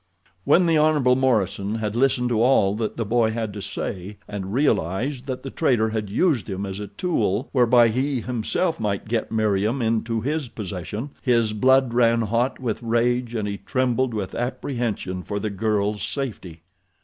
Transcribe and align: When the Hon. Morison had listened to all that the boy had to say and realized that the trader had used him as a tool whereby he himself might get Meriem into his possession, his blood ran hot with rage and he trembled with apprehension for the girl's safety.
When 0.45 0.65
the 0.65 0.79
Hon. 0.79 1.03
Morison 1.15 1.75
had 1.75 1.95
listened 1.95 2.29
to 2.29 2.41
all 2.41 2.73
that 2.77 2.97
the 2.97 3.05
boy 3.05 3.29
had 3.29 3.53
to 3.53 3.61
say 3.61 4.17
and 4.27 4.51
realized 4.51 5.27
that 5.27 5.43
the 5.43 5.51
trader 5.51 5.89
had 5.89 6.09
used 6.09 6.49
him 6.49 6.65
as 6.65 6.79
a 6.79 6.87
tool 6.87 7.49
whereby 7.51 7.89
he 7.89 8.19
himself 8.21 8.79
might 8.79 9.07
get 9.07 9.31
Meriem 9.31 9.79
into 9.79 10.21
his 10.21 10.49
possession, 10.49 11.11
his 11.21 11.53
blood 11.53 11.93
ran 11.93 12.23
hot 12.23 12.59
with 12.59 12.81
rage 12.81 13.35
and 13.35 13.47
he 13.47 13.59
trembled 13.59 14.15
with 14.15 14.33
apprehension 14.33 15.21
for 15.21 15.39
the 15.39 15.51
girl's 15.51 16.01
safety. 16.01 16.63